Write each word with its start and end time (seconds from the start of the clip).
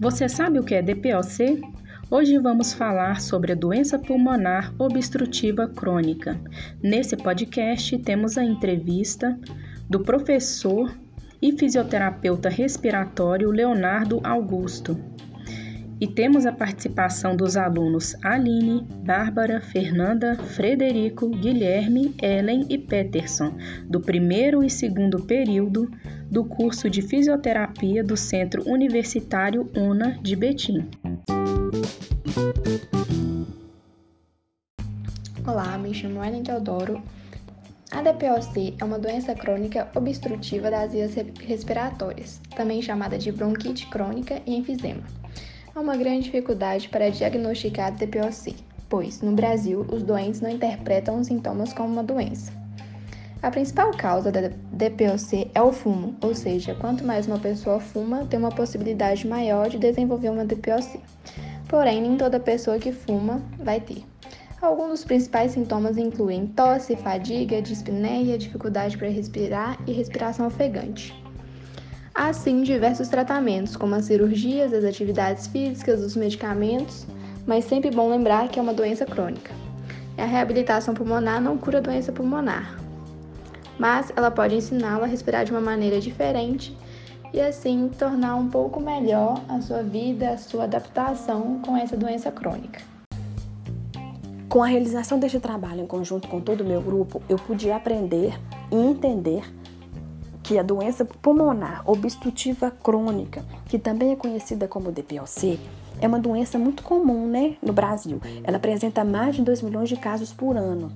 Você 0.00 0.28
sabe 0.28 0.58
o 0.58 0.64
que 0.64 0.74
é 0.74 0.82
DPOC? 0.82 1.60
Hoje 2.10 2.38
vamos 2.38 2.72
falar 2.72 3.20
sobre 3.20 3.52
a 3.52 3.54
doença 3.54 3.98
pulmonar 3.98 4.74
obstrutiva 4.78 5.68
crônica. 5.68 6.40
Nesse 6.82 7.16
podcast 7.16 7.98
temos 7.98 8.36
a 8.36 8.42
entrevista 8.42 9.38
do 9.88 10.00
professor 10.00 10.90
e 11.40 11.52
fisioterapeuta 11.52 12.48
respiratório 12.48 13.50
Leonardo 13.50 14.20
Augusto. 14.24 14.98
E 16.00 16.06
temos 16.06 16.46
a 16.46 16.52
participação 16.52 17.36
dos 17.36 17.58
alunos 17.58 18.16
Aline, 18.24 18.86
Bárbara, 19.04 19.60
Fernanda, 19.60 20.34
Frederico, 20.34 21.28
Guilherme, 21.28 22.14
Ellen 22.22 22.64
e 22.70 22.78
Peterson, 22.78 23.54
do 23.84 24.00
primeiro 24.00 24.64
e 24.64 24.70
segundo 24.70 25.22
período 25.22 25.90
do 26.30 26.42
curso 26.42 26.88
de 26.88 27.02
fisioterapia 27.02 28.02
do 28.02 28.16
Centro 28.16 28.66
Universitário 28.66 29.70
UNA 29.76 30.18
de 30.22 30.34
Betim. 30.34 30.88
Olá, 35.46 35.76
me 35.76 35.92
chamo 35.92 36.24
Ellen 36.24 36.42
Teodoro. 36.42 37.02
A 37.90 38.00
DPOC 38.00 38.74
é 38.78 38.84
uma 38.84 38.98
doença 38.98 39.34
crônica 39.34 39.86
obstrutiva 39.94 40.70
das 40.70 40.92
vias 40.92 41.14
respiratórias, 41.44 42.40
também 42.56 42.80
chamada 42.80 43.18
de 43.18 43.30
bronquite 43.30 43.86
crônica 43.88 44.40
e 44.46 44.54
enfisema. 44.56 45.19
Há 45.72 45.80
uma 45.80 45.96
grande 45.96 46.24
dificuldade 46.24 46.88
para 46.88 47.10
diagnosticar 47.10 47.92
DPOC, 47.92 48.56
pois, 48.88 49.20
no 49.20 49.30
Brasil, 49.30 49.86
os 49.92 50.02
doentes 50.02 50.40
não 50.40 50.50
interpretam 50.50 51.20
os 51.20 51.28
sintomas 51.28 51.72
como 51.72 51.92
uma 51.92 52.02
doença. 52.02 52.52
A 53.40 53.52
principal 53.52 53.92
causa 53.92 54.32
da 54.32 54.48
DPOC 54.72 55.48
é 55.54 55.62
o 55.62 55.72
fumo, 55.72 56.16
ou 56.20 56.34
seja, 56.34 56.74
quanto 56.74 57.04
mais 57.04 57.28
uma 57.28 57.38
pessoa 57.38 57.78
fuma, 57.78 58.26
tem 58.26 58.38
uma 58.38 58.50
possibilidade 58.50 59.26
maior 59.28 59.68
de 59.68 59.78
desenvolver 59.78 60.30
uma 60.30 60.44
DPOC. 60.44 61.00
Porém, 61.68 62.02
nem 62.02 62.16
toda 62.16 62.40
pessoa 62.40 62.78
que 62.78 62.90
fuma 62.90 63.40
vai 63.56 63.80
ter. 63.80 64.04
Alguns 64.60 64.90
dos 64.90 65.04
principais 65.04 65.52
sintomas 65.52 65.96
incluem 65.96 66.48
tosse, 66.48 66.96
fadiga, 66.96 67.62
dispneia, 67.62 68.36
dificuldade 68.36 68.98
para 68.98 69.08
respirar 69.08 69.78
e 69.86 69.92
respiração 69.92 70.48
ofegante. 70.48 71.14
Há 72.14 72.32
sim 72.32 72.62
diversos 72.62 73.08
tratamentos, 73.08 73.76
como 73.76 73.94
as 73.94 74.06
cirurgias, 74.06 74.72
as 74.72 74.84
atividades 74.84 75.46
físicas, 75.46 76.00
os 76.00 76.16
medicamentos, 76.16 77.06
mas 77.46 77.64
sempre 77.64 77.90
bom 77.90 78.10
lembrar 78.10 78.48
que 78.48 78.58
é 78.58 78.62
uma 78.62 78.74
doença 78.74 79.06
crônica. 79.06 79.52
A 80.18 80.24
reabilitação 80.24 80.92
pulmonar 80.92 81.40
não 81.40 81.56
cura 81.56 81.78
a 81.78 81.80
doença 81.80 82.12
pulmonar, 82.12 82.78
mas 83.78 84.12
ela 84.14 84.30
pode 84.30 84.56
ensiná-lo 84.56 85.04
a 85.04 85.06
respirar 85.06 85.44
de 85.44 85.52
uma 85.52 85.60
maneira 85.60 86.00
diferente 86.00 86.76
e 87.32 87.40
assim 87.40 87.88
tornar 87.96 88.34
um 88.34 88.48
pouco 88.48 88.80
melhor 88.80 89.40
a 89.48 89.60
sua 89.60 89.82
vida, 89.82 90.30
a 90.30 90.36
sua 90.36 90.64
adaptação 90.64 91.60
com 91.64 91.76
essa 91.76 91.96
doença 91.96 92.30
crônica. 92.30 92.80
Com 94.48 94.64
a 94.64 94.66
realização 94.66 95.18
deste 95.18 95.38
trabalho 95.38 95.82
em 95.82 95.86
conjunto 95.86 96.26
com 96.26 96.40
todo 96.40 96.62
o 96.62 96.66
meu 96.66 96.82
grupo, 96.82 97.22
eu 97.28 97.36
pude 97.36 97.70
aprender 97.70 98.36
e 98.70 98.76
entender 98.76 99.44
que 100.50 100.58
a 100.58 100.64
doença 100.64 101.04
pulmonar 101.04 101.88
obstrutiva 101.88 102.72
crônica, 102.72 103.44
que 103.66 103.78
também 103.78 104.10
é 104.10 104.16
conhecida 104.16 104.66
como 104.66 104.90
DPOC, 104.90 105.60
é 106.00 106.08
uma 106.08 106.18
doença 106.18 106.58
muito 106.58 106.82
comum 106.82 107.24
né, 107.28 107.56
no 107.62 107.72
Brasil. 107.72 108.20
Ela 108.42 108.56
apresenta 108.56 109.04
mais 109.04 109.36
de 109.36 109.42
2 109.42 109.62
milhões 109.62 109.88
de 109.88 109.96
casos 109.96 110.32
por 110.32 110.56
ano 110.56 110.90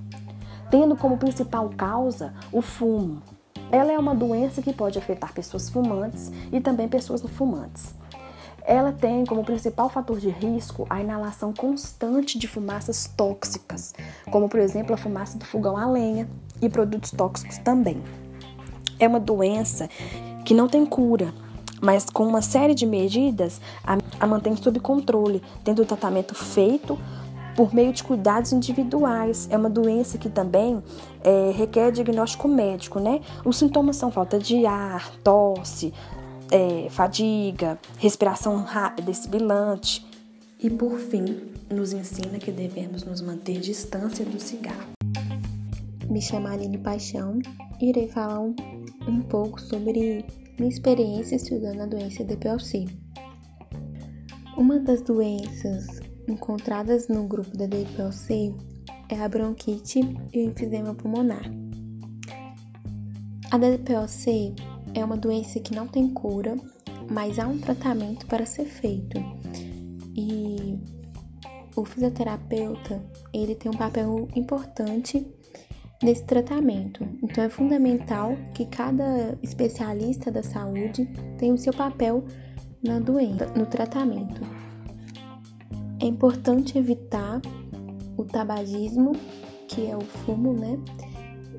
tendo 0.73 0.97
como 0.97 1.19
principal 1.19 1.71
causa 1.77 2.35
o 2.51 2.61
fumo. 2.61 3.23
Ela 3.71 3.93
é 3.93 3.99
uma 3.99 4.13
doença 4.13 4.61
que 4.61 4.73
pode 4.73 4.99
afetar 4.99 5.33
pessoas 5.33 5.71
fumantes 5.71 6.33
e 6.51 6.61
também 6.61 6.89
pessoas 6.89 7.23
não 7.23 7.31
fumantes. 7.31 7.95
Ela 8.65 8.91
tem 8.91 9.25
como 9.25 9.45
principal 9.45 9.89
fator 9.89 10.19
de 10.19 10.31
risco 10.31 10.85
a 10.91 11.01
inalação 11.01 11.53
constante 11.53 12.41
de 12.41 12.49
fumaças 12.49 13.07
tóxicas, 13.17 13.95
como 14.33 14.49
por 14.49 14.59
exemplo 14.59 14.95
a 14.95 14.97
fumaça 14.97 15.39
do 15.39 15.45
fogão 15.45 15.77
a 15.77 15.87
lenha 15.87 16.29
e 16.61 16.69
produtos 16.69 17.13
tóxicos 17.13 17.59
também. 17.59 18.03
É 18.99 19.09
uma 19.09 19.21
doença 19.21 19.89
que 20.45 20.55
não 20.55 20.69
tem 20.69 20.85
cura, 20.85 21.33
mas 21.81 22.07
com 22.09 22.27
uma 22.27 22.43
série 22.43 22.75
de 22.75 22.87
medidas 22.87 23.61
a, 23.83 24.27
mantém 24.27 24.57
sob 24.57 24.79
controle, 24.81 25.43
tendo 25.63 25.83
o 25.83 25.87
tratamento 25.87 26.35
feito 26.35 26.99
por 27.57 27.73
meio 27.75 27.93
de 27.93 28.03
cuidados 28.03 28.53
individuais. 28.53 29.49
É 29.51 29.57
uma 29.57 29.71
doença 29.71 30.19
que 30.19 30.29
também 30.29 30.83
é, 31.23 31.53
requer 31.55 31.93
diagnóstico 31.93 32.49
médico, 32.49 32.99
né? 32.99 33.21
Os 33.45 33.57
sintomas 33.57 33.97
são 33.97 34.11
falta 34.11 34.39
de 34.39 34.67
ar, 34.67 35.11
tosse, 35.23 35.93
é, 36.51 36.89
fadiga, 36.91 37.79
respiração 37.99 38.63
rápida 38.63 39.11
e 39.11 39.15
sibilante. 39.15 40.05
E 40.59 40.71
por 40.71 40.99
fim, 40.99 41.53
nos 41.71 41.93
ensina 41.93 42.39
que 42.39 42.51
devemos 42.51 43.05
nos 43.05 43.21
manter 43.21 43.61
distância 43.61 44.25
do 44.25 44.41
cigarro. 44.41 44.93
Me 46.09 46.21
chamo 46.21 46.49
Aline 46.49 46.79
Paixão 46.79 47.39
e 47.81 47.89
irei 47.89 48.09
falar 48.09 48.41
um, 48.41 48.55
um 49.09 49.21
pouco 49.23 49.61
sobre 49.61 50.25
minha 50.59 50.71
experiência 50.71 51.37
estudando 51.37 51.81
a 51.83 51.87
doença 51.87 52.25
DPLC. 52.25 52.87
Uma 54.57 54.79
das 54.79 55.03
doenças 55.03 56.01
encontradas 56.29 57.09
no 57.09 57.27
grupo 57.27 57.57
da 57.57 57.67
DPLC 57.67 58.55
é 59.09 59.21
a 59.21 59.29
bronquite 59.29 60.01
e 60.33 60.39
o 60.41 60.51
enfisema 60.51 60.95
pulmonar. 60.95 61.51
A 63.51 63.59
DPLC 63.59 64.55
é 64.95 65.05
uma 65.05 65.17
doença 65.17 65.61
que 65.61 65.75
não 65.75 65.87
tem 65.87 66.09
cura, 66.13 66.57
mas 67.11 67.39
há 67.39 67.47
um 67.47 67.59
tratamento 67.59 68.27
para 68.27 68.47
ser 68.47 68.65
feito. 68.65 69.19
E 70.17 70.79
o 71.77 71.85
fisioterapeuta, 71.85 73.05
ele 73.33 73.55
tem 73.55 73.71
um 73.71 73.77
papel 73.77 74.29
importante 74.35 75.27
nesse 76.05 76.23
tratamento. 76.25 77.03
Então 77.23 77.43
é 77.43 77.49
fundamental 77.49 78.37
que 78.53 78.67
cada 78.67 79.39
especialista 79.43 80.31
da 80.31 80.43
saúde 80.43 81.07
tenha 81.39 81.55
o 81.55 81.59
seu 81.59 81.73
papel 81.73 82.23
na 82.83 83.01
doença, 83.01 83.47
no 83.57 83.65
tratamento. 83.65 84.43
É 86.01 86.07
importante 86.07 86.77
evitar 86.77 87.41
o 88.19 88.25
tabagismo, 88.25 89.13
que 89.67 89.87
é 89.87 89.97
o 89.97 90.03
fumo, 90.03 90.53
né? 90.53 90.79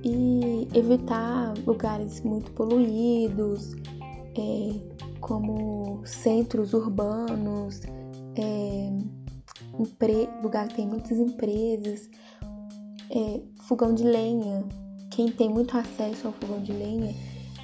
E 0.04 0.68
evitar 0.76 1.56
lugares 1.66 2.22
muito 2.22 2.52
poluídos, 2.52 3.76
é, 4.38 5.20
como 5.20 6.02
centros 6.06 6.74
urbanos, 6.74 7.82
é, 8.36 8.92
lugar 10.44 10.68
que 10.68 10.76
tem 10.76 10.88
muitas 10.88 11.18
empresas, 11.18 12.08
é, 13.12 13.42
fogão 13.68 13.94
de 13.94 14.04
lenha. 14.04 14.64
Quem 15.12 15.32
tem 15.32 15.50
muito 15.50 15.78
acesso 15.78 16.28
ao 16.28 16.34
fogão 16.34 16.62
de 16.62 16.72
lenha, 16.72 17.16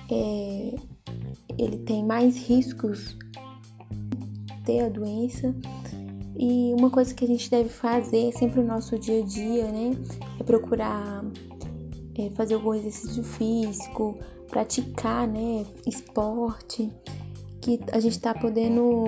é, 0.09 0.75
ele 1.57 1.78
tem 1.79 2.06
mais 2.06 2.38
riscos 2.38 3.18
de 4.46 4.63
ter 4.63 4.81
a 4.81 4.90
doença 4.90 5.53
e 6.38 6.74
uma 6.74 6.90
coisa 6.90 7.13
que 7.13 7.25
a 7.25 7.28
gente 7.28 7.50
deve 7.50 7.69
fazer 7.69 8.31
sempre 8.34 8.62
no 8.62 8.68
nosso 8.68 8.97
dia 8.97 9.22
a 9.22 9.25
dia, 9.25 9.72
né? 9.72 9.91
É 10.40 10.44
procurar 10.44 11.24
é, 12.18 12.30
fazer 12.31 12.56
algum 12.56 12.74
exercício 12.74 13.24
físico, 13.24 14.18
praticar, 14.47 15.28
né? 15.28 15.66
Esporte, 15.85 16.91
que 17.62 17.80
a 17.91 18.00
gente 18.00 18.13
está 18.13 18.34
podendo 18.34 19.06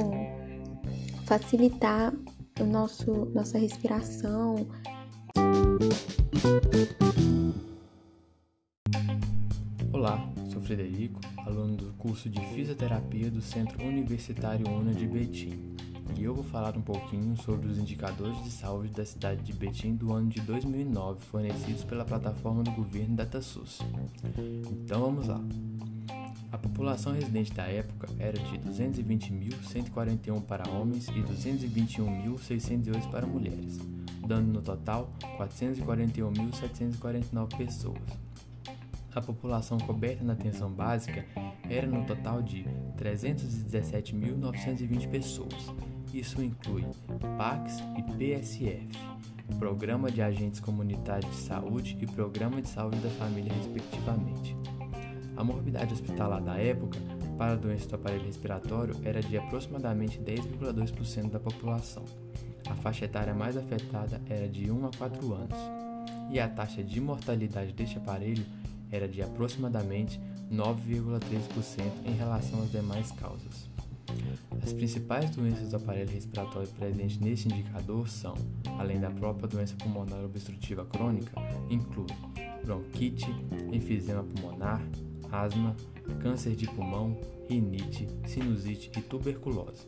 facilitar 1.25 2.13
o 2.59 2.66
nosso, 2.66 3.11
nossa 3.33 3.57
respiração. 3.57 4.67
Olá, 9.93 10.29
sou 10.51 10.61
Frederico, 10.61 11.22
aluno 11.37 11.78
do 11.78 11.93
curso 11.93 12.29
de 12.29 12.45
Fisioterapia 12.47 13.31
do 13.31 13.41
Centro 13.41 13.81
Universitário 13.81 14.69
UNA 14.69 14.93
de 14.93 15.07
Betim 15.07 15.73
e 16.19 16.23
eu 16.25 16.35
vou 16.35 16.43
falar 16.43 16.75
um 16.75 16.81
pouquinho 16.81 17.37
sobre 17.37 17.69
os 17.69 17.78
indicadores 17.78 18.43
de 18.43 18.51
saúde 18.51 18.91
da 18.91 19.05
cidade 19.05 19.41
de 19.41 19.53
Betim 19.53 19.95
do 19.95 20.11
ano 20.11 20.28
de 20.28 20.41
2009 20.41 21.22
fornecidos 21.22 21.85
pela 21.85 22.03
plataforma 22.03 22.61
do 22.61 22.72
governo 22.72 23.16
DataSUS. 23.16 23.79
Então 24.84 24.99
vamos 24.99 25.28
lá. 25.28 25.39
A 26.51 26.57
população 26.57 27.13
residente 27.13 27.53
da 27.53 27.63
época 27.67 28.09
era 28.19 28.37
de 28.37 28.59
220.141 28.59 30.41
para 30.41 30.69
homens 30.69 31.07
e 31.07 31.23
221.608 31.23 33.09
para 33.09 33.25
mulheres, 33.25 33.79
dando 34.25 34.53
no 34.53 34.61
total 34.61 35.11
441.749 35.37 37.58
pessoas. 37.58 38.23
A 39.16 39.22
população 39.22 39.78
coberta 39.78 40.23
na 40.23 40.34
atenção 40.34 40.72
básica 40.72 41.23
era 41.70 41.85
no 41.85 42.03
total 42.03 42.41
de 42.41 42.66
317.920 42.97 45.08
pessoas, 45.08 45.72
isso 46.14 46.41
inclui 46.41 46.84
PACS 47.37 47.78
e 47.97 48.03
PSF, 48.17 48.87
Programa 49.59 50.11
de 50.11 50.22
Agentes 50.22 50.59
Comunitários 50.59 51.31
de 51.31 51.37
Saúde 51.37 51.97
e 51.99 52.05
Programa 52.05 52.61
de 52.61 52.70
Saúde 52.70 52.99
da 52.99 53.09
Família, 53.09 53.52
respectivamente. 53.53 54.55
A 55.35 55.43
morbidade 55.43 55.93
hospitalar 55.93 56.41
da 56.41 56.55
época 56.58 56.99
para 57.37 57.53
a 57.53 57.55
doença 57.55 57.90
do 57.90 57.96
aparelho 57.96 58.25
respiratório 58.25 58.96
era 59.03 59.22
de 59.22 59.37
aproximadamente 59.37 60.20
10,2% 60.20 61.31
da 61.31 61.40
população. 61.40 62.03
A 62.69 62.75
faixa 62.75 63.05
etária 63.05 63.33
mais 63.33 63.57
afetada 63.57 64.21
era 64.29 64.47
de 64.47 64.71
1 64.71 64.85
a 64.85 64.91
4 64.97 65.33
anos, 65.33 65.57
e 66.31 66.39
a 66.39 66.47
taxa 66.47 66.83
de 66.83 66.99
mortalidade 66.99 67.73
deste 67.73 67.97
aparelho 67.97 68.45
era 68.91 69.07
de 69.07 69.21
aproximadamente 69.21 70.19
9,3% 70.51 71.91
em 72.05 72.13
relação 72.13 72.61
às 72.61 72.71
demais 72.71 73.11
causas. 73.11 73.69
As 74.61 74.71
principais 74.71 75.29
doenças 75.31 75.69
do 75.69 75.77
aparelho 75.77 76.11
respiratório 76.11 76.67
presentes 76.69 77.17
neste 77.17 77.47
indicador 77.47 78.07
são, 78.07 78.35
além 78.77 78.99
da 78.99 79.09
própria 79.09 79.47
doença 79.47 79.75
pulmonar 79.75 80.23
obstrutiva 80.23 80.85
crônica, 80.85 81.31
incluem 81.69 82.15
bronquite, 82.63 83.27
enfisema 83.71 84.23
pulmonar, 84.23 84.81
asma, 85.31 85.75
câncer 86.21 86.55
de 86.55 86.67
pulmão, 86.67 87.17
rinite, 87.49 88.07
sinusite 88.25 88.91
e 88.97 89.01
tuberculose. 89.01 89.87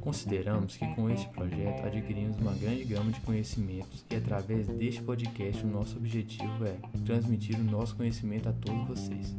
Consideramos 0.00 0.76
que 0.76 0.86
com 0.94 1.10
este 1.10 1.28
projeto 1.28 1.84
adquirimos 1.84 2.38
uma 2.38 2.52
grande 2.52 2.84
gama 2.84 3.10
de 3.10 3.20
conhecimentos 3.20 4.04
e 4.10 4.16
através 4.16 4.66
deste 4.68 5.02
podcast 5.02 5.64
o 5.64 5.66
nosso 5.66 5.96
objetivo 5.96 6.64
é 6.64 6.76
transmitir 7.04 7.56
o 7.58 7.64
nosso 7.64 7.96
conhecimento 7.96 8.48
a 8.48 8.52
todos 8.52 8.86
vocês. 8.88 9.34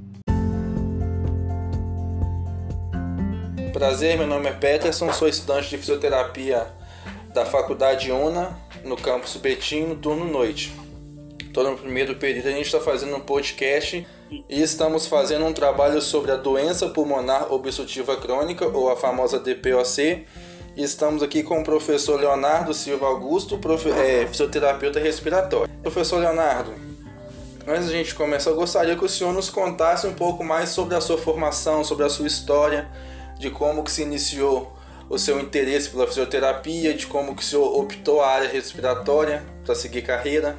Prazer, 3.71 4.17
meu 4.17 4.27
nome 4.27 4.49
é 4.49 4.51
Peterson, 4.51 5.13
sou 5.13 5.27
estudante 5.27 5.69
de 5.69 5.77
fisioterapia 5.77 6.67
da 7.33 7.45
Faculdade 7.45 8.11
UNA, 8.11 8.57
no 8.83 8.97
campus 8.97 9.37
Betim, 9.37 9.83
no 9.83 9.95
turno 9.95 10.25
noite. 10.25 10.73
Estou 11.39 11.63
no 11.63 11.77
primeiro 11.77 12.15
período, 12.15 12.47
a 12.47 12.51
gente 12.51 12.65
está 12.65 12.79
fazendo 12.79 13.15
um 13.15 13.21
podcast 13.21 14.05
e 14.47 14.61
estamos 14.61 15.07
fazendo 15.07 15.45
um 15.45 15.53
trabalho 15.53 16.01
sobre 16.01 16.31
a 16.31 16.35
doença 16.35 16.89
pulmonar 16.89 17.51
obstrutiva 17.51 18.17
crônica, 18.17 18.67
ou 18.67 18.91
a 18.91 18.95
famosa 18.95 19.39
DPOC. 19.39 20.25
Estamos 20.79 21.21
aqui 21.21 21.43
com 21.43 21.59
o 21.59 21.63
professor 21.63 22.17
Leonardo 22.17 22.73
Silva 22.73 23.05
Augusto, 23.05 23.57
profe 23.57 23.89
é, 23.89 24.25
fisioterapeuta 24.25 24.97
respiratório. 24.97 25.69
Professor 25.83 26.21
Leonardo, 26.21 26.73
antes 27.67 27.89
de 27.89 27.95
a 27.95 27.97
gente 27.97 28.15
começar, 28.15 28.51
eu 28.51 28.55
gostaria 28.55 28.95
que 28.95 29.03
o 29.03 29.09
senhor 29.09 29.33
nos 29.33 29.49
contasse 29.49 30.07
um 30.07 30.13
pouco 30.13 30.41
mais 30.41 30.69
sobre 30.69 30.95
a 30.95 31.01
sua 31.01 31.17
formação, 31.17 31.83
sobre 31.83 32.05
a 32.05 32.09
sua 32.09 32.27
história 32.27 32.89
de 33.37 33.49
como 33.49 33.83
que 33.83 33.91
se 33.91 34.03
iniciou 34.03 34.71
o 35.09 35.19
seu 35.19 35.41
interesse 35.41 35.89
pela 35.89 36.07
fisioterapia, 36.07 36.93
de 36.93 37.07
como 37.07 37.35
que 37.35 37.43
o 37.43 37.45
senhor 37.45 37.77
optou 37.77 38.21
a 38.21 38.29
área 38.29 38.47
respiratória 38.47 39.43
para 39.65 39.75
seguir 39.75 40.03
carreira. 40.03 40.57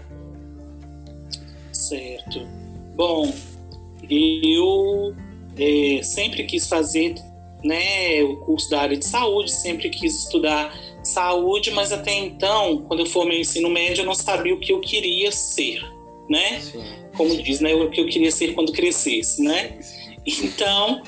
Certo. 1.73 2.47
Bom, 2.95 3.33
eu 4.07 5.15
é, 5.57 6.03
sempre 6.03 6.45
quis 6.45 6.69
fazer 6.69 7.15
né, 7.63 8.23
o 8.23 8.37
curso 8.37 8.71
da 8.71 8.81
área 8.81 8.97
de 8.97 9.05
saúde, 9.05 9.53
sempre 9.53 9.91
quis 9.91 10.25
estudar 10.25 10.75
saúde, 11.03 11.71
mas 11.71 11.93
até 11.93 12.15
então, 12.15 12.85
quando 12.87 13.01
eu 13.01 13.07
formei 13.07 13.39
o 13.39 13.41
ensino 13.41 13.71
médio, 13.71 14.03
eu 14.03 14.07
não 14.07 14.15
sabia 14.15 14.55
o 14.55 14.61
que 14.61 14.73
eu 14.73 14.81
queria 14.81 15.33
ser, 15.33 15.83
né? 16.29 16.61
Sim. 16.61 16.83
Como 17.17 17.37
diz, 17.43 17.61
né, 17.61 17.75
o 17.75 17.91
que 17.91 18.01
eu 18.01 18.07
queria 18.07 18.31
ser 18.31 18.55
quando 18.55 18.73
crescesse, 18.73 19.43
né? 19.43 19.79
Então, 20.27 21.03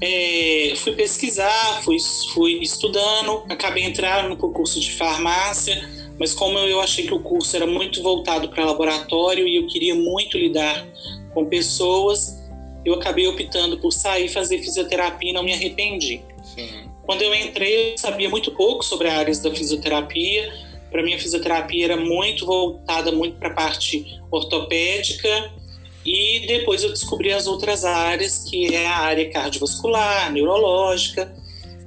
é, 0.00 0.72
fui 0.76 0.92
pesquisar, 0.92 1.82
fui, 1.82 1.96
fui 2.32 2.54
estudando, 2.62 3.44
acabei 3.48 3.84
entrando 3.84 4.30
no 4.30 4.36
concurso 4.36 4.80
de 4.80 4.92
farmácia, 4.92 5.88
mas 6.18 6.34
como 6.34 6.58
eu 6.58 6.80
achei 6.80 7.06
que 7.06 7.14
o 7.14 7.20
curso 7.20 7.54
era 7.54 7.66
muito 7.66 8.02
voltado 8.02 8.48
para 8.48 8.64
laboratório 8.64 9.46
e 9.46 9.56
eu 9.56 9.66
queria 9.66 9.94
muito 9.94 10.36
lidar 10.36 10.86
com 11.32 11.46
pessoas, 11.46 12.39
eu 12.84 12.94
acabei 12.94 13.26
optando 13.26 13.78
por 13.78 13.92
sair 13.92 14.28
fazer 14.28 14.58
fisioterapia 14.58 15.30
e 15.30 15.32
não 15.32 15.42
me 15.42 15.52
arrependi. 15.52 16.22
Sim. 16.42 16.90
Quando 17.02 17.22
eu 17.22 17.34
entrei, 17.34 17.92
eu 17.92 17.98
sabia 17.98 18.28
muito 18.28 18.52
pouco 18.52 18.84
sobre 18.84 19.08
as 19.08 19.14
áreas 19.14 19.38
da 19.40 19.50
fisioterapia. 19.50 20.52
Para 20.90 21.02
mim, 21.02 21.14
a 21.14 21.18
fisioterapia 21.18 21.84
era 21.84 21.96
muito 21.96 22.46
voltada 22.46 23.12
muito 23.12 23.36
para 23.36 23.48
a 23.48 23.54
parte 23.54 24.20
ortopédica 24.30 25.50
e 26.04 26.46
depois 26.46 26.82
eu 26.82 26.90
descobri 26.90 27.32
as 27.32 27.46
outras 27.46 27.84
áreas, 27.84 28.44
que 28.48 28.74
é 28.74 28.86
a 28.86 28.98
área 28.98 29.30
cardiovascular, 29.30 30.32
neurológica. 30.32 31.34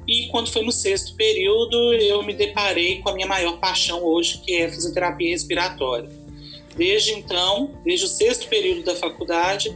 E 0.07 0.27
quando 0.27 0.51
foi 0.51 0.63
no 0.63 0.71
sexto 0.71 1.15
período, 1.15 1.93
eu 1.93 2.21
me 2.23 2.33
deparei 2.33 2.99
com 2.99 3.09
a 3.09 3.13
minha 3.13 3.27
maior 3.27 3.57
paixão 3.59 4.03
hoje, 4.03 4.39
que 4.39 4.55
é 4.55 4.65
a 4.65 4.69
fisioterapia 4.69 5.29
respiratória. 5.29 6.09
Desde 6.75 7.13
então, 7.13 7.71
desde 7.83 8.05
o 8.05 8.09
sexto 8.09 8.47
período 8.47 8.83
da 8.83 8.95
faculdade, 8.95 9.75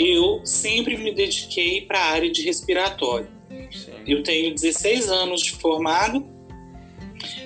eu 0.00 0.40
sempre 0.44 0.96
me 0.96 1.12
dediquei 1.12 1.82
para 1.82 1.98
a 1.98 2.10
área 2.10 2.30
de 2.30 2.42
respiratório. 2.42 3.28
Sim. 3.70 3.92
Eu 4.06 4.22
tenho 4.22 4.54
16 4.54 5.08
anos 5.08 5.42
de 5.42 5.52
formado. 5.52 6.24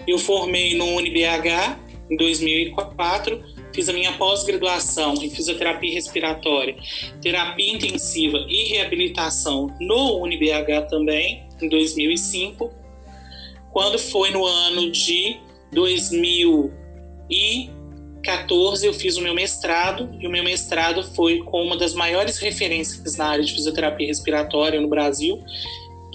Eu 0.07 0.19
formei 0.19 0.75
no 0.75 0.87
UniBH 0.95 1.79
em 2.11 2.17
2004 2.17 3.55
Fiz 3.75 3.89
a 3.89 3.93
minha 3.93 4.13
pós-graduação 4.13 5.15
em 5.15 5.29
fisioterapia 5.29 5.93
respiratória, 5.93 6.77
terapia 7.21 7.75
intensiva 7.75 8.39
e 8.49 8.69
reabilitação 8.69 9.75
no 9.81 10.23
UniBH 10.23 10.89
também, 10.89 11.43
em 11.61 11.69
2005. 11.69 12.71
Quando 13.73 13.99
foi 13.99 14.31
no 14.31 14.47
ano 14.47 14.93
de 14.93 15.39
2014, 18.25 18.87
eu 18.87 18.95
fiz 18.95 19.17
o 19.17 19.23
meu 19.23 19.35
mestrado, 19.35 20.09
e 20.19 20.27
o 20.27 20.31
meu 20.31 20.43
mestrado 20.43 21.03
foi 21.15 21.39
com 21.41 21.63
uma 21.63 21.77
das 21.77 21.93
maiores 21.95 22.39
referências 22.39 23.17
na 23.17 23.27
área 23.27 23.45
de 23.45 23.53
fisioterapia 23.53 24.07
respiratória 24.07 24.81
no 24.81 24.89
Brasil, 24.89 25.43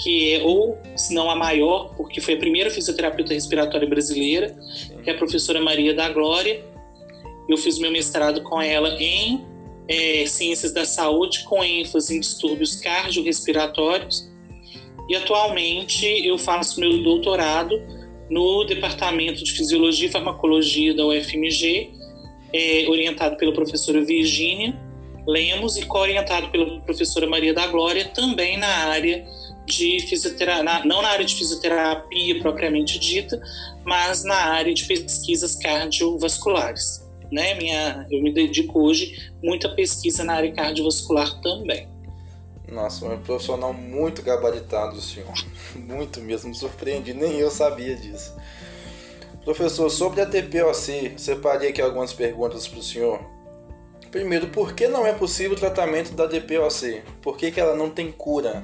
que 0.02 0.34
é, 0.34 0.42
ou 0.44 0.78
se 0.96 1.14
não 1.14 1.30
a 1.30 1.36
maior, 1.36 1.94
porque 1.96 2.20
foi 2.20 2.34
a 2.34 2.38
primeira 2.38 2.70
fisioterapeuta 2.70 3.34
respiratória 3.34 3.88
brasileira, 3.88 4.56
que 5.04 5.10
é 5.10 5.14
a 5.14 5.18
professora 5.18 5.62
Maria 5.62 5.94
da 5.94 6.10
Glória, 6.10 6.64
eu 7.48 7.58
fiz 7.58 7.80
meu 7.80 7.92
mestrado 7.92 8.42
com 8.42 8.62
ela 8.62 8.96
em 9.00 9.44
é, 9.88 10.26
Ciências 10.28 10.72
da 10.72 10.86
Saúde, 10.86 11.44
com 11.44 11.64
ênfase 11.64 12.16
em 12.16 12.20
distúrbios 12.20 12.76
cardiorrespiratórios. 12.76 14.30
E 15.10 15.16
atualmente 15.16 16.06
eu 16.24 16.38
faço 16.38 16.80
meu 16.80 17.02
doutorado 17.02 17.76
no 18.30 18.64
Departamento 18.66 19.44
de 19.44 19.52
Fisiologia 19.52 20.08
e 20.08 20.12
Farmacologia 20.12 20.94
da 20.94 21.08
UFMG, 21.08 21.90
é, 22.54 22.86
orientado 22.88 23.38
pela 23.38 23.54
professora 23.54 24.04
Virgínia 24.04 24.76
Lemos 25.28 25.78
e 25.78 25.86
co-orientado 25.86 26.50
pela 26.50 26.80
professora 26.82 27.28
Maria 27.28 27.54
da 27.54 27.68
Glória, 27.68 28.06
também 28.06 28.58
na 28.58 28.68
área 28.68 29.24
de 29.66 30.00
fisioterapia, 30.00 30.84
não 30.86 31.02
na 31.04 31.10
área 31.10 31.26
de 31.26 31.36
fisioterapia 31.36 32.40
propriamente 32.40 32.98
dita, 32.98 33.40
mas 33.86 34.24
na 34.24 34.36
área 34.36 34.74
de 34.74 34.86
pesquisas 34.86 35.56
cardiovasculares 35.56 37.08
né? 37.32 37.54
Minha, 37.54 38.08
eu 38.10 38.22
me 38.22 38.34
dedico 38.34 38.82
hoje 38.82 39.32
muito 39.42 39.68
à 39.68 39.70
pesquisa 39.70 40.24
na 40.24 40.34
área 40.34 40.52
cardiovascular 40.52 41.40
também. 41.42 41.88
Nossa, 42.68 43.06
um 43.06 43.20
profissional 43.20 43.74
muito 43.74 44.22
gabaritado, 44.22 45.02
senhor. 45.02 45.34
Muito 45.76 46.22
mesmo, 46.22 46.50
me 46.50 46.56
surpreendi, 46.56 47.14
nem 47.14 47.40
eu 47.40 47.50
sabia 47.50 47.96
disso. 47.96 48.36
Professor, 49.44 49.90
sobre 49.90 50.22
a 50.22 50.26
TPOC, 50.26 51.14
separei 51.18 51.70
aqui 51.70 51.82
algumas 51.82 52.14
perguntas 52.14 52.68
para 52.68 52.80
o 52.80 52.84
senhor. 52.84 53.20
Primeiro, 54.12 54.48
por 54.48 54.74
que 54.74 54.88
não 54.88 55.06
é 55.06 55.14
possível 55.14 55.54
o 55.54 55.60
tratamento 55.60 56.14
da 56.14 56.26
DPOC? 56.26 57.04
Por 57.22 57.38
que, 57.38 57.52
que 57.52 57.60
ela 57.60 57.76
não 57.76 57.90
tem 57.90 58.12
cura? 58.12 58.64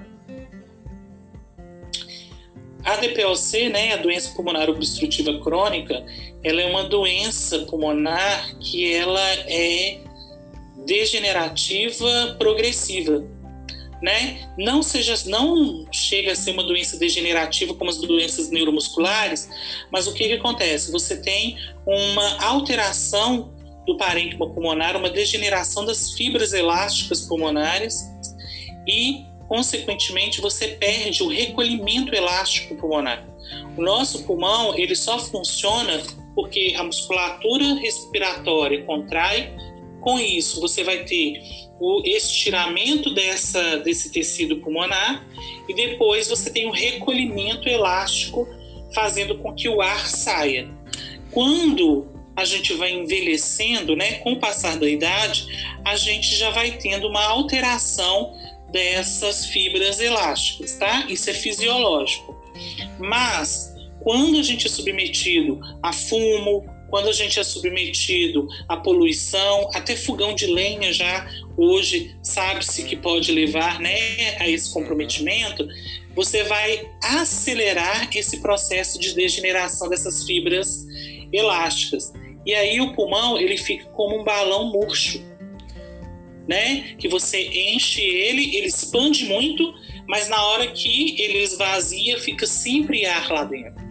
A 2.84 2.96
DPOC, 2.98 3.70
né, 3.70 3.94
a 3.94 3.98
doença 3.98 4.34
pulmonar 4.36 4.70
obstrutiva 4.70 5.40
crônica, 5.40 6.06
ela 6.44 6.62
é 6.62 6.66
uma 6.68 6.84
doença 6.84 7.60
pulmonar 7.60 8.56
que 8.60 8.94
ela 8.94 9.28
é 9.48 10.00
degenerativa 10.86 12.36
progressiva, 12.38 13.24
né? 14.02 14.50
Não 14.58 14.84
seja, 14.84 15.16
não 15.26 15.86
chega 15.92 16.32
a 16.32 16.36
ser 16.36 16.52
uma 16.52 16.64
doença 16.64 16.98
degenerativa 16.98 17.74
como 17.74 17.90
as 17.90 17.98
doenças 17.98 18.50
neuromusculares, 18.50 19.50
mas 19.92 20.08
o 20.08 20.14
que, 20.14 20.28
que 20.28 20.34
acontece? 20.34 20.92
Você 20.92 21.18
tem 21.22 21.58
uma 21.86 22.44
alteração 22.44 23.54
do 23.86 23.98
parênquima 23.98 24.50
pulmonar, 24.50 24.98
uma 24.98 25.10
degeneração 25.10 25.86
das 25.86 26.14
fibras 26.14 26.54
elásticas 26.54 27.22
pulmonares 27.22 28.10
e 28.88 29.26
consequentemente 29.48 30.42
você 30.42 30.70
perde 30.70 31.22
o 31.22 31.28
recolhimento 31.28 32.14
elástico 32.14 32.76
pulmonar. 32.76 33.24
O 33.78 33.82
nosso 33.82 34.24
pulmão 34.24 34.76
ele 34.78 34.96
só 34.96 35.20
funciona 35.20 36.02
porque 36.34 36.74
a 36.78 36.84
musculatura 36.84 37.76
respiratória 37.76 38.84
contrai. 38.84 39.54
Com 40.06 40.20
isso, 40.20 40.62
você 40.62 40.84
vai 40.84 41.04
ter 41.04 41.42
o 41.80 42.04
estiramento 42.06 43.12
dessa, 43.12 43.78
desse 43.78 44.12
tecido 44.12 44.58
pulmonar 44.58 45.26
e 45.68 45.74
depois 45.74 46.28
você 46.28 46.52
tem 46.52 46.68
o 46.68 46.72
recolhimento 46.72 47.68
elástico, 47.68 48.48
fazendo 48.94 49.36
com 49.40 49.52
que 49.56 49.68
o 49.68 49.82
ar 49.82 50.06
saia. 50.06 50.70
Quando 51.32 52.06
a 52.36 52.46
gente 52.46 52.72
vai 52.76 52.92
envelhecendo, 52.92 53.96
né, 53.96 54.20
com 54.20 54.34
o 54.34 54.40
passar 54.40 54.78
da 54.78 54.88
idade, 54.88 55.48
a 55.84 55.96
gente 55.96 56.36
já 56.36 56.52
vai 56.52 56.78
tendo 56.78 57.08
uma 57.08 57.24
alteração 57.24 58.32
dessas 58.72 59.48
fibras 59.48 60.00
elásticas, 60.00 60.76
tá? 60.76 61.08
Isso 61.10 61.32
é 61.32 61.34
fisiológico. 61.34 62.40
Mas 63.00 63.74
quando 64.02 64.38
a 64.38 64.44
gente 64.44 64.68
é 64.68 64.70
submetido 64.70 65.60
a 65.82 65.92
fumo, 65.92 66.64
quando 66.96 67.10
a 67.10 67.12
gente 67.12 67.38
é 67.38 67.44
submetido 67.44 68.48
à 68.70 68.78
poluição, 68.78 69.70
até 69.74 69.98
fogão 69.98 70.34
de 70.34 70.48
lenha 70.48 70.94
já 70.94 71.30
hoje 71.58 72.16
sabe-se 72.24 72.84
que 72.84 72.96
pode 72.96 73.34
levar 73.34 73.82
né, 73.82 74.38
a 74.40 74.48
esse 74.48 74.74
comprometimento, 74.74 75.68
você 76.16 76.46
vai 76.46 76.90
acelerar 77.04 78.10
esse 78.16 78.40
processo 78.40 78.98
de 78.98 79.14
degeneração 79.14 79.90
dessas 79.90 80.24
fibras 80.24 80.88
elásticas. 81.34 82.14
E 82.46 82.56
aí 82.56 82.80
o 82.80 82.94
pulmão 82.94 83.38
ele 83.38 83.58
fica 83.58 83.84
como 83.90 84.22
um 84.22 84.24
balão 84.24 84.72
murcho, 84.72 85.22
né? 86.48 86.96
Que 86.98 87.10
você 87.10 87.42
enche 87.42 88.00
ele, 88.00 88.56
ele 88.56 88.68
expande 88.68 89.26
muito, 89.26 89.74
mas 90.08 90.30
na 90.30 90.42
hora 90.42 90.68
que 90.68 91.22
ele 91.22 91.40
esvazia, 91.40 92.18
fica 92.22 92.48
sempre 92.48 93.06
ar 93.06 93.30
lá 93.30 93.44
dentro. 93.44 93.84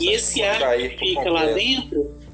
e 0.00 0.08
esse 0.08 0.42
ar 0.42 0.78
que 0.78 0.88
fica 0.96 1.30
lá 1.30 1.44
dentro. 1.52 2.24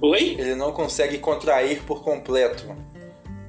Oi? 0.00 0.36
Ele 0.38 0.54
não 0.54 0.72
consegue 0.72 1.18
contrair 1.18 1.82
por 1.82 2.02
completo. 2.02 2.64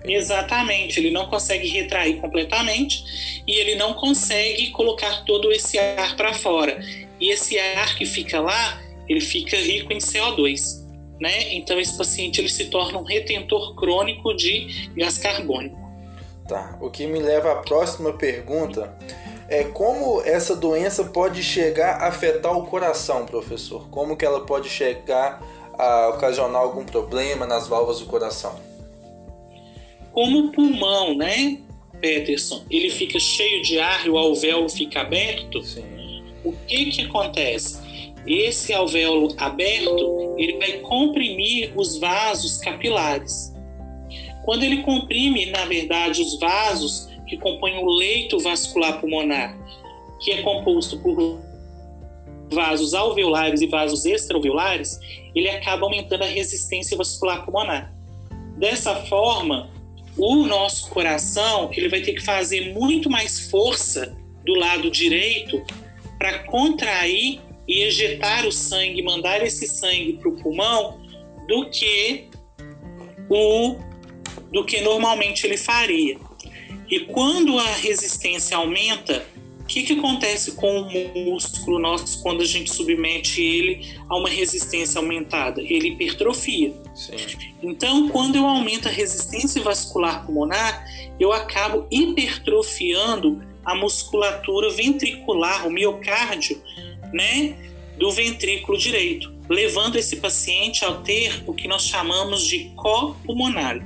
Exatamente, 0.03 0.99
ele 0.99 1.11
não 1.11 1.27
consegue 1.27 1.67
retrair 1.67 2.19
completamente 2.19 3.43
e 3.45 3.53
ele 3.59 3.75
não 3.75 3.93
consegue 3.93 4.71
colocar 4.71 5.23
todo 5.25 5.51
esse 5.51 5.77
ar 5.77 6.15
para 6.15 6.33
fora. 6.33 6.79
E 7.19 7.31
esse 7.31 7.59
ar 7.59 7.95
que 7.95 8.05
fica 8.05 8.39
lá, 8.39 8.81
ele 9.07 9.21
fica 9.21 9.57
rico 9.57 9.91
em 9.91 9.97
CO2, 9.97 10.83
né? 11.19 11.53
Então 11.53 11.79
esse 11.79 11.97
paciente 11.97 12.39
ele 12.39 12.49
se 12.49 12.65
torna 12.65 12.97
um 12.97 13.03
retentor 13.03 13.75
crônico 13.75 14.33
de 14.35 14.89
gás 14.95 15.17
carbônico. 15.17 15.77
Tá. 16.47 16.77
O 16.81 16.89
que 16.89 17.05
me 17.05 17.19
leva 17.19 17.51
à 17.51 17.55
próxima 17.57 18.13
pergunta 18.13 18.95
é 19.49 19.63
como 19.63 20.21
essa 20.21 20.55
doença 20.55 21.03
pode 21.05 21.43
chegar 21.43 22.01
a 22.01 22.07
afetar 22.07 22.57
o 22.57 22.65
coração, 22.65 23.25
professor? 23.25 23.87
Como 23.89 24.15
que 24.15 24.25
ela 24.25 24.45
pode 24.45 24.69
chegar 24.69 25.41
a 25.41 25.58
ocasionar 26.09 26.61
algum 26.61 26.85
problema 26.85 27.45
nas 27.45 27.67
válvulas 27.67 27.99
do 27.99 28.05
coração? 28.05 28.59
Como 30.11 30.39
o 30.39 30.51
pulmão, 30.51 31.15
né, 31.15 31.59
Peterson, 32.01 32.63
ele 32.69 32.89
fica 32.89 33.19
cheio 33.19 33.61
de 33.63 33.79
ar 33.79 34.05
e 34.05 34.09
o 34.09 34.17
alvéolo 34.17 34.69
fica 34.69 35.01
aberto, 35.01 35.63
Sim. 35.63 35.83
o 36.43 36.51
que 36.67 36.85
que 36.85 37.01
acontece? 37.03 37.79
Esse 38.27 38.73
alvéolo 38.73 39.33
aberto, 39.37 40.35
ele 40.37 40.57
vai 40.57 40.73
comprimir 40.79 41.71
os 41.75 41.97
vasos 41.97 42.57
capilares. 42.57 43.53
Quando 44.43 44.63
ele 44.63 44.83
comprime, 44.83 45.45
na 45.47 45.65
verdade, 45.65 46.21
os 46.21 46.39
vasos 46.39 47.07
que 47.27 47.37
compõem 47.37 47.83
o 47.83 47.89
leito 47.89 48.39
vascular 48.39 48.99
pulmonar, 48.99 49.57
que 50.19 50.31
é 50.31 50.41
composto 50.41 50.97
por 50.99 51.39
vasos 52.51 52.93
alveolares 52.93 53.61
e 53.61 53.67
vasos 53.67 54.05
extraalveolares, 54.05 54.99
ele 55.35 55.49
acaba 55.49 55.85
aumentando 55.85 56.23
a 56.23 56.27
resistência 56.27 56.97
vascular 56.97 57.45
pulmonar. 57.45 57.93
Dessa 58.57 58.95
forma, 59.05 59.69
o 60.17 60.45
nosso 60.45 60.89
coração 60.89 61.69
ele 61.73 61.87
vai 61.87 62.01
ter 62.01 62.13
que 62.13 62.21
fazer 62.21 62.73
muito 62.73 63.09
mais 63.09 63.49
força 63.49 64.17
do 64.45 64.53
lado 64.55 64.89
direito 64.89 65.61
para 66.17 66.39
contrair 66.39 67.39
e 67.67 67.83
ejetar 67.83 68.45
o 68.45 68.51
sangue, 68.51 69.01
mandar 69.01 69.45
esse 69.45 69.67
sangue 69.67 70.13
para 70.13 70.29
o 70.29 70.35
pulmão, 70.41 70.99
do 71.47 71.69
que 71.69 72.25
o 73.29 73.75
do 74.51 74.65
que 74.65 74.81
normalmente 74.81 75.45
ele 75.45 75.57
faria. 75.57 76.17
E 76.89 77.01
quando 77.01 77.57
a 77.59 77.75
resistência 77.75 78.57
aumenta, 78.57 79.25
o 79.69 79.71
que, 79.71 79.83
que 79.83 79.93
acontece 79.93 80.53
com 80.53 80.81
o 80.81 81.25
músculo 81.25 81.77
nosso 81.77 82.23
quando 82.23 82.41
a 82.41 82.45
gente 82.45 82.73
submete 82.73 83.39
ele 83.39 83.95
a 84.09 84.17
uma 84.17 84.27
resistência 84.27 84.97
aumentada? 84.97 85.61
Ele 85.61 85.89
hipertrofia. 85.89 86.73
Sim. 86.95 87.13
Então, 87.61 88.09
quando 88.09 88.35
eu 88.35 88.47
aumento 88.47 88.87
a 88.87 88.91
resistência 88.91 89.61
vascular 89.61 90.25
pulmonar, 90.25 90.83
eu 91.19 91.31
acabo 91.31 91.85
hipertrofiando 91.91 93.43
a 93.63 93.75
musculatura 93.75 94.71
ventricular, 94.71 95.67
o 95.67 95.69
miocárdio, 95.71 96.59
né, 97.13 97.55
do 97.95 98.09
ventrículo 98.09 98.75
direito, 98.75 99.31
levando 99.47 99.97
esse 99.97 100.15
paciente 100.15 100.83
a 100.83 100.93
ter 100.95 101.43
o 101.45 101.53
que 101.53 101.67
nós 101.67 101.83
chamamos 101.83 102.43
de 102.43 102.71
copulmonar. 102.75 103.79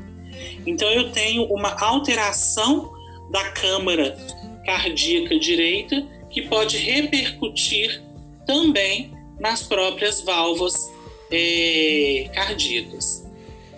Então, 0.66 0.90
eu 0.90 1.12
tenho 1.12 1.44
uma 1.44 1.78
alteração 1.78 2.90
da 3.30 3.44
câmara 3.50 4.16
cardíaca 4.66 5.38
direita 5.38 6.06
que 6.30 6.42
pode 6.44 6.78
repercutir 6.78 8.02
também 8.46 9.12
nas 9.40 9.64
próprias 9.64 10.22
válvulas 10.22 10.92
é, 11.32 12.30
cardíacas, 12.34 13.26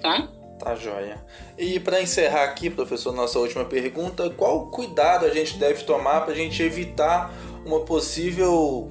tá? 0.02 0.28
Tá 0.60 0.76
joia. 0.76 1.24
E 1.58 1.80
para 1.80 2.02
encerrar 2.02 2.44
aqui, 2.44 2.70
professor, 2.70 3.14
nossa 3.14 3.40
última 3.40 3.66
pergunta, 3.66 4.30
qual 4.30 4.68
cuidado 4.68 5.26
a 5.26 5.30
gente 5.30 5.58
deve 5.58 5.84
tomar 5.84 6.22
para 6.22 6.34
a 6.34 6.36
gente 6.36 6.62
evitar 6.62 7.34
uma 7.66 7.82
possível 7.82 8.90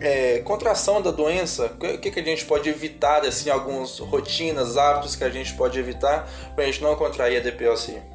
é, 0.00 0.40
contração 0.40 1.02
da 1.02 1.10
doença? 1.10 1.76
O 1.80 1.98
que, 1.98 2.10
que 2.10 2.20
a 2.20 2.24
gente 2.24 2.44
pode 2.44 2.68
evitar, 2.68 3.24
assim, 3.24 3.50
algumas 3.50 3.98
rotinas, 3.98 4.76
hábitos 4.76 5.16
que 5.16 5.24
a 5.24 5.30
gente 5.30 5.54
pode 5.54 5.78
evitar 5.78 6.28
para 6.54 6.64
a 6.64 6.66
gente 6.66 6.82
não 6.82 6.94
contrair 6.94 7.38
a 7.38 7.40
DPOC? 7.40 8.11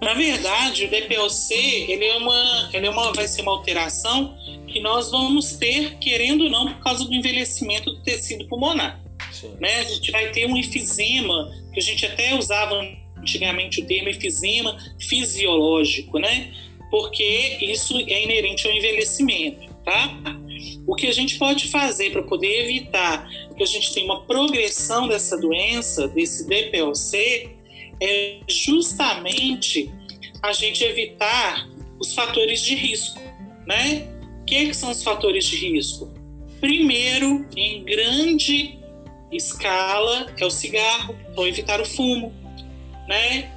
Na 0.00 0.12
verdade, 0.14 0.84
o 0.84 0.90
DPOC 0.90 1.54
ele 1.54 2.04
é 2.04 2.16
uma, 2.16 2.70
ele 2.72 2.86
é 2.86 2.90
uma, 2.90 3.12
vai 3.12 3.26
ser 3.26 3.42
uma 3.42 3.52
alteração 3.52 4.36
que 4.66 4.80
nós 4.80 5.10
vamos 5.10 5.52
ter, 5.52 5.96
querendo 5.98 6.44
ou 6.44 6.50
não, 6.50 6.72
por 6.74 6.82
causa 6.82 7.04
do 7.04 7.14
envelhecimento 7.14 7.90
do 7.90 8.02
tecido 8.02 8.46
pulmonar. 8.46 9.00
Né? 9.58 9.80
A 9.80 9.84
gente 9.84 10.10
vai 10.10 10.30
ter 10.30 10.46
um 10.46 10.56
efizema, 10.56 11.50
que 11.72 11.80
a 11.80 11.82
gente 11.82 12.04
até 12.04 12.34
usava 12.34 12.74
antigamente 13.16 13.80
o 13.80 13.86
termo 13.86 14.08
efizema 14.08 14.78
fisiológico, 14.98 16.18
né? 16.18 16.52
Porque 16.90 17.58
isso 17.60 17.98
é 17.98 18.22
inerente 18.22 18.66
ao 18.66 18.72
envelhecimento, 18.72 19.66
tá? 19.84 20.16
O 20.86 20.94
que 20.94 21.06
a 21.06 21.12
gente 21.12 21.36
pode 21.36 21.68
fazer 21.68 22.12
para 22.12 22.22
poder 22.22 22.64
evitar 22.64 23.28
que 23.56 23.62
a 23.62 23.66
gente 23.66 23.92
tenha 23.92 24.06
uma 24.06 24.24
progressão 24.24 25.08
dessa 25.08 25.36
doença, 25.36 26.06
desse 26.08 26.46
DPOC, 26.46 27.55
é 28.00 28.40
justamente 28.48 29.90
a 30.42 30.52
gente 30.52 30.84
evitar 30.84 31.68
os 31.98 32.14
fatores 32.14 32.60
de 32.60 32.74
risco, 32.74 33.20
né? 33.66 34.08
O 34.42 34.44
que, 34.44 34.66
que 34.68 34.74
são 34.74 34.90
os 34.90 35.02
fatores 35.02 35.44
de 35.44 35.56
risco? 35.56 36.12
Primeiro, 36.60 37.46
em 37.56 37.82
grande 37.84 38.78
escala, 39.32 40.32
é 40.38 40.44
o 40.44 40.50
cigarro, 40.50 41.16
então 41.30 41.46
evitar 41.46 41.80
o 41.80 41.84
fumo, 41.84 42.32
né? 43.08 43.50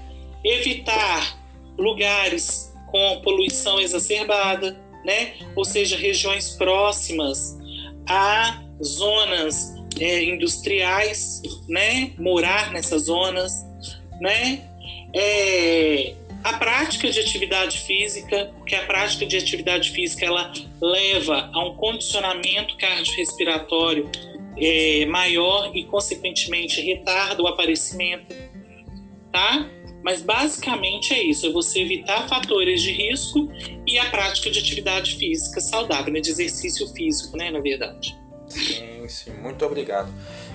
Evitar 0.44 1.38
lugares 1.78 2.74
com 2.88 3.22
poluição 3.22 3.80
exacerbada, 3.80 4.80
né? 5.06 5.34
Ou 5.56 5.64
seja, 5.64 5.96
regiões 5.96 6.52
próximas 6.52 7.58
a 8.08 8.64
zonas 8.84 9.76
é, 10.00 10.24
industriais, 10.24 11.42
né? 11.68 12.12
Morar 12.18 12.72
nessas 12.72 13.04
zonas, 13.04 13.66
né? 14.20 14.62
É, 15.14 16.14
a 16.44 16.54
prática 16.54 17.10
de 17.10 17.20
atividade 17.20 17.80
física, 17.80 18.52
porque 18.58 18.76
a 18.76 18.86
prática 18.86 19.26
de 19.26 19.38
atividade 19.38 19.92
física 19.92 20.26
ela 20.26 20.52
leva 20.82 21.50
a 21.54 21.66
um 21.66 21.76
condicionamento 21.76 22.78
cardiorrespiratório 22.78 24.10
é, 24.58 25.06
maior 25.06 25.76
e, 25.76 25.84
consequentemente, 25.86 26.82
retarda 26.82 27.42
o 27.42 27.48
aparecimento, 27.48 28.34
tá? 29.32 29.70
Mas 30.04 30.22
basicamente 30.22 31.14
é 31.14 31.22
isso: 31.24 31.46
é 31.46 31.52
você 31.52 31.82
evitar 31.82 32.28
fatores 32.28 32.82
de 32.82 32.92
risco 32.92 33.52
e 33.86 34.00
a 34.00 34.10
prática 34.10 34.50
de 34.50 34.60
atividade 34.60 35.16
física 35.16 35.60
saudável, 35.60 36.14
né? 36.14 36.22
de 36.22 36.30
exercício 36.30 36.88
físico, 36.94 37.36
né? 37.36 37.52
Na 37.52 37.60
verdade. 37.60 38.18
Sim, 38.48 39.08
sim, 39.08 39.32
muito 39.42 39.64
obrigado. 39.66 40.12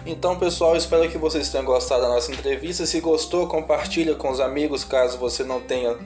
Então, 0.07 0.39
pessoal, 0.39 0.77
espero 0.77 1.09
que 1.09 1.17
vocês 1.17 1.49
tenham 1.49 1.65
gostado 1.65 2.03
da 2.03 2.09
nossa 2.09 2.31
entrevista. 2.31 2.85
Se 2.85 3.01
gostou, 3.01 3.47
compartilha 3.47 4.15
com 4.15 4.31
os 4.31 4.39
amigos, 4.39 4.85
caso 4.85 5.17
você 5.17 5.43
não 5.43 5.61
tenha 5.61 5.97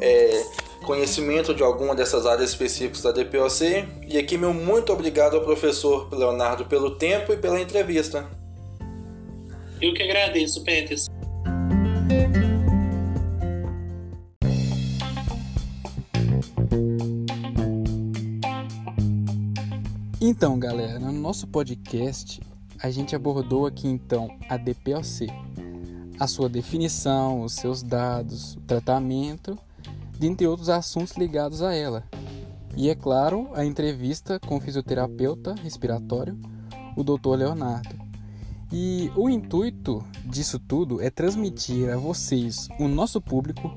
é, 0.00 0.44
conhecimento 0.84 1.52
de 1.52 1.60
alguma 1.60 1.92
dessas 1.92 2.24
áreas 2.24 2.50
específicas 2.50 3.02
da 3.02 3.10
DPOC. 3.10 3.84
E 4.06 4.16
aqui, 4.16 4.38
meu 4.38 4.54
muito 4.54 4.92
obrigado 4.92 5.36
ao 5.36 5.42
professor 5.42 6.08
Leonardo 6.12 6.66
pelo 6.66 6.92
tempo 6.92 7.32
e 7.32 7.36
pela 7.36 7.60
entrevista. 7.60 8.30
Eu 9.80 9.92
que 9.92 10.04
agradeço, 10.04 10.62
Peters. 10.62 11.06
Então, 20.20 20.56
galera, 20.56 21.00
no 21.00 21.10
nosso 21.10 21.48
podcast 21.48 22.40
a 22.82 22.90
gente 22.90 23.14
abordou 23.14 23.64
aqui 23.64 23.86
então 23.86 24.36
a 24.48 24.56
DPOC, 24.56 25.28
a 26.18 26.26
sua 26.26 26.48
definição, 26.48 27.42
os 27.42 27.52
seus 27.52 27.80
dados, 27.80 28.54
o 28.56 28.60
tratamento, 28.62 29.56
dentre 30.18 30.48
outros 30.48 30.68
assuntos 30.68 31.16
ligados 31.16 31.62
a 31.62 31.72
ela. 31.72 32.02
E 32.76 32.90
é 32.90 32.94
claro, 32.94 33.50
a 33.54 33.64
entrevista 33.64 34.40
com 34.40 34.56
o 34.56 34.60
fisioterapeuta 34.60 35.54
respiratório, 35.62 36.36
o 36.96 37.04
Dr. 37.04 37.36
Leonardo. 37.36 37.94
E 38.72 39.12
o 39.14 39.28
intuito 39.28 40.02
disso 40.24 40.58
tudo 40.58 41.00
é 41.00 41.08
transmitir 41.08 41.88
a 41.88 41.96
vocês, 41.96 42.68
o 42.80 42.88
nosso 42.88 43.20
público, 43.20 43.70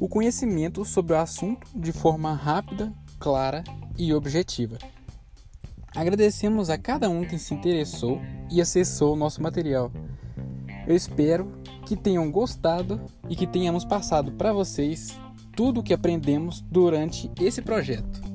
o 0.00 0.08
conhecimento 0.08 0.84
sobre 0.84 1.12
o 1.12 1.18
assunto 1.18 1.68
de 1.74 1.92
forma 1.92 2.34
rápida, 2.34 2.92
clara 3.20 3.62
e 3.96 4.12
objetiva. 4.12 4.78
Agradecemos 5.94 6.70
a 6.70 6.76
cada 6.76 7.08
um 7.08 7.24
que 7.24 7.38
se 7.38 7.54
interessou 7.54 8.20
e 8.50 8.60
acessou 8.60 9.12
o 9.12 9.16
nosso 9.16 9.40
material. 9.40 9.92
Eu 10.88 10.96
espero 10.96 11.52
que 11.86 11.94
tenham 11.94 12.30
gostado 12.32 13.00
e 13.28 13.36
que 13.36 13.46
tenhamos 13.46 13.84
passado 13.84 14.32
para 14.32 14.52
vocês 14.52 15.16
tudo 15.54 15.80
o 15.80 15.82
que 15.84 15.94
aprendemos 15.94 16.60
durante 16.62 17.30
esse 17.40 17.62
projeto. 17.62 18.34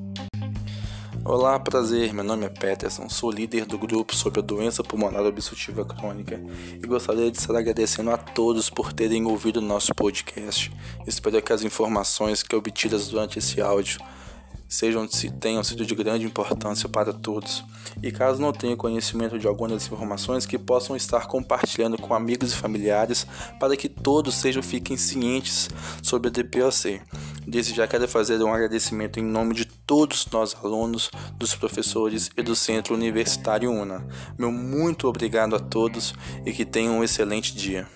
Olá, 1.22 1.60
prazer. 1.60 2.14
Meu 2.14 2.24
nome 2.24 2.46
é 2.46 2.48
Peterson, 2.48 3.10
sou 3.10 3.30
líder 3.30 3.66
do 3.66 3.76
grupo 3.76 4.16
sobre 4.16 4.40
a 4.40 4.42
doença 4.42 4.82
pulmonar 4.82 5.22
obstrutiva 5.22 5.84
crônica 5.84 6.40
e 6.82 6.86
gostaria 6.86 7.30
de 7.30 7.36
estar 7.36 7.54
agradecendo 7.54 8.10
a 8.10 8.16
todos 8.16 8.70
por 8.70 8.90
terem 8.90 9.26
ouvido 9.26 9.60
nosso 9.60 9.94
podcast. 9.94 10.72
Espero 11.06 11.42
que 11.42 11.52
as 11.52 11.62
informações 11.62 12.42
que 12.42 12.56
obtidas 12.56 13.08
durante 13.08 13.38
esse 13.38 13.60
áudio 13.60 14.00
sejam 14.70 15.04
tenham 15.40 15.64
sido 15.64 15.84
de 15.84 15.94
grande 15.96 16.24
importância 16.24 16.88
para 16.88 17.12
todos. 17.12 17.64
E 18.00 18.12
caso 18.12 18.40
não 18.40 18.52
tenha 18.52 18.76
conhecimento 18.76 19.36
de 19.36 19.48
alguma 19.48 19.70
das 19.70 19.84
informações, 19.84 20.46
que 20.46 20.56
possam 20.56 20.94
estar 20.94 21.26
compartilhando 21.26 21.98
com 21.98 22.14
amigos 22.14 22.52
e 22.52 22.56
familiares 22.56 23.26
para 23.58 23.76
que 23.76 23.88
todos 23.88 24.36
sejam 24.36 24.62
fiquem 24.62 24.96
cientes 24.96 25.68
sobre 26.00 26.28
a 26.28 26.30
DPOC. 26.30 27.02
Desde 27.44 27.74
já 27.74 27.88
quero 27.88 28.06
fazer 28.06 28.40
um 28.42 28.54
agradecimento 28.54 29.18
em 29.18 29.24
nome 29.24 29.54
de 29.54 29.64
todos 29.64 30.24
nós 30.32 30.56
alunos, 30.62 31.10
dos 31.36 31.52
professores 31.54 32.30
e 32.36 32.42
do 32.42 32.54
Centro 32.54 32.94
Universitário 32.94 33.72
UNA. 33.72 34.06
Meu 34.38 34.52
muito 34.52 35.08
obrigado 35.08 35.56
a 35.56 35.58
todos 35.58 36.14
e 36.46 36.52
que 36.52 36.64
tenham 36.64 36.98
um 36.98 37.04
excelente 37.04 37.54
dia. 37.54 37.88